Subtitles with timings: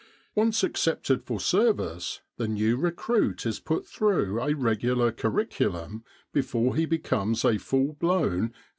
[0.33, 6.87] Once accepted for service the new recruit is put through a regular curriculum before he
[6.87, 8.51] becomes a full blown E.